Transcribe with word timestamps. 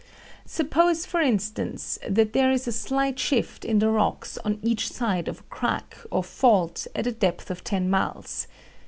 "Suppose, 0.47 1.05
for 1.05 1.19
instance, 1.21 1.99
that 2.09 2.33
there 2.33 2.49
is 2.51 2.67
a 2.67 2.71
slight 2.71 3.19
shift 3.19 3.63
in 3.63 3.77
the 3.77 3.91
rocks 3.91 4.39
on 4.39 4.57
each 4.63 4.91
side 4.91 5.27
of 5.27 5.41
a 5.41 5.43
crack, 5.43 5.95
or 6.09 6.23
fault, 6.23 6.87
at 6.95 7.05
a 7.05 7.11
depth 7.11 7.51
of 7.51 7.63
ten 7.63 7.87
miles. 7.87 8.47